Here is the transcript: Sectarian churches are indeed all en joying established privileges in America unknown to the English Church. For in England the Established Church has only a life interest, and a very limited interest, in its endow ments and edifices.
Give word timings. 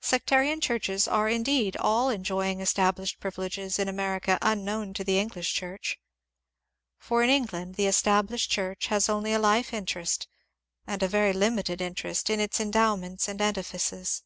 Sectarian 0.00 0.62
churches 0.62 1.06
are 1.06 1.28
indeed 1.28 1.76
all 1.76 2.08
en 2.08 2.24
joying 2.24 2.62
established 2.62 3.20
privileges 3.20 3.78
in 3.78 3.90
America 3.90 4.38
unknown 4.40 4.94
to 4.94 5.04
the 5.04 5.18
English 5.18 5.52
Church. 5.52 6.00
For 6.96 7.22
in 7.22 7.28
England 7.28 7.74
the 7.74 7.84
Established 7.86 8.50
Church 8.50 8.86
has 8.86 9.10
only 9.10 9.34
a 9.34 9.38
life 9.38 9.74
interest, 9.74 10.28
and 10.86 11.02
a 11.02 11.08
very 11.08 11.34
limited 11.34 11.82
interest, 11.82 12.30
in 12.30 12.40
its 12.40 12.58
endow 12.58 12.96
ments 12.96 13.28
and 13.28 13.38
edifices. 13.42 14.22